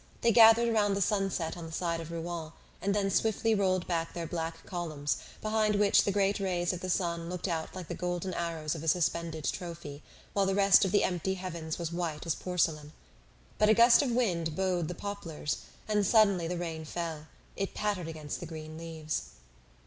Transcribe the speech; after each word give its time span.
They 0.21 0.31
gathered 0.31 0.67
around 0.67 0.95
the 0.95 0.99
sunset 1.01 1.55
on 1.55 1.67
the 1.67 1.71
side 1.71 2.01
of 2.01 2.09
Rouen 2.11 2.53
and 2.81 2.95
then 2.95 3.11
swiftly 3.11 3.53
rolled 3.53 3.85
back 3.85 4.13
their 4.13 4.25
black 4.25 4.65
columns, 4.65 5.17
behind 5.43 5.75
which 5.75 6.05
the 6.05 6.11
great 6.11 6.39
rays 6.39 6.73
of 6.73 6.79
the 6.79 6.89
sun 6.89 7.29
looked 7.29 7.47
out 7.47 7.75
like 7.75 7.87
the 7.87 7.93
golden 7.93 8.33
arrows 8.33 8.73
of 8.73 8.81
a 8.81 8.87
suspended 8.87 9.43
trophy, 9.45 10.01
while 10.33 10.47
the 10.47 10.55
rest 10.55 10.83
of 10.83 10.91
the 10.91 11.03
empty 11.03 11.35
heavens 11.35 11.77
was 11.77 11.91
white 11.91 12.25
as 12.25 12.33
porcelain. 12.33 12.93
But 13.59 13.69
a 13.69 13.75
gust 13.75 14.01
of 14.01 14.09
wind 14.09 14.55
bowed 14.55 14.87
the 14.87 14.95
poplars, 14.95 15.57
and 15.87 16.03
suddenly 16.03 16.47
the 16.47 16.57
rain 16.57 16.83
fell; 16.83 17.27
it 17.55 17.75
pattered 17.75 18.07
against 18.07 18.39
the 18.39 18.47
green 18.47 18.79
leaves. 18.79 19.29